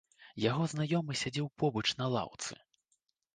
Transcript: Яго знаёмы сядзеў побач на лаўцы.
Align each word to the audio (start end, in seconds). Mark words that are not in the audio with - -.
Яго 0.43 0.63
знаёмы 0.71 1.17
сядзеў 1.21 1.51
побач 1.65 1.85
на 2.01 2.09
лаўцы. 2.17 2.59